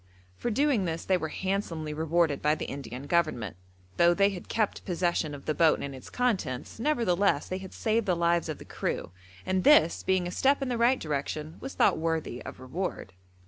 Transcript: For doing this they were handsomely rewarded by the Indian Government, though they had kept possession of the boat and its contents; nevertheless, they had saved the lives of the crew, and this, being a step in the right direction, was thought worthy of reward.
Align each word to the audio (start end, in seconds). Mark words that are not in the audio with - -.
For 0.35 0.49
doing 0.49 0.85
this 0.85 1.05
they 1.05 1.15
were 1.15 1.27
handsomely 1.29 1.93
rewarded 1.93 2.41
by 2.41 2.55
the 2.55 2.65
Indian 2.65 3.05
Government, 3.05 3.55
though 3.97 4.15
they 4.15 4.31
had 4.31 4.49
kept 4.49 4.83
possession 4.83 5.35
of 5.35 5.45
the 5.45 5.53
boat 5.53 5.77
and 5.79 5.93
its 5.93 6.09
contents; 6.09 6.79
nevertheless, 6.79 7.47
they 7.47 7.59
had 7.59 7.71
saved 7.71 8.07
the 8.07 8.15
lives 8.15 8.49
of 8.49 8.57
the 8.57 8.65
crew, 8.65 9.11
and 9.45 9.63
this, 9.63 10.01
being 10.01 10.25
a 10.25 10.31
step 10.31 10.59
in 10.63 10.69
the 10.69 10.77
right 10.79 10.99
direction, 10.99 11.57
was 11.59 11.75
thought 11.75 11.99
worthy 11.99 12.41
of 12.41 12.59
reward. 12.59 13.13